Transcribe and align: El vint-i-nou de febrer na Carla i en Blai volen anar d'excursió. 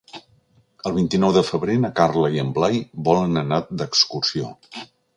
El 0.89 0.95
vint-i-nou 0.95 1.35
de 1.35 1.43
febrer 1.51 1.77
na 1.83 1.93
Carla 2.01 2.33
i 2.39 2.43
en 2.47 2.51
Blai 2.57 2.83
volen 3.11 3.41
anar 3.47 3.63
d'excursió. 3.83 4.53